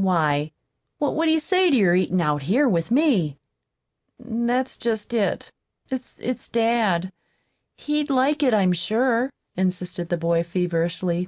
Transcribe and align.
Why, 0.00 0.52
what 0.98 1.16
would 1.16 1.26
he 1.28 1.40
say 1.40 1.70
to 1.70 1.76
your 1.76 1.96
eatin' 1.96 2.20
out 2.20 2.42
here 2.42 2.68
with 2.68 2.92
me?" 2.92 3.36
"That's 4.16 4.76
just 4.76 5.12
it. 5.12 5.50
It's 5.90 6.48
dad. 6.48 7.12
He'd 7.76 8.08
like 8.08 8.44
it, 8.44 8.54
I'm 8.54 8.72
sure," 8.72 9.28
insisted 9.56 10.08
the 10.08 10.16
boy 10.16 10.44
feverishly. 10.44 11.26